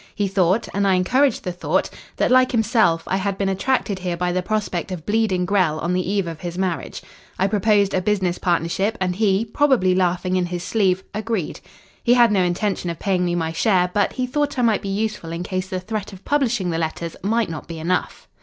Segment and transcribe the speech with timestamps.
[0.15, 4.17] He thought and I encouraged the thought that, like himself, I had been attracted here
[4.17, 7.03] by the prospect of bleeding Grell on the eve of his marriage.
[7.37, 11.59] I proposed a business partnership, and he, probably laughing in his sleeve, agreed.
[12.03, 14.89] He had no intention of paying me my share, but he thought I might be
[14.89, 18.27] useful in case the threat of publishing the letters might not be enough.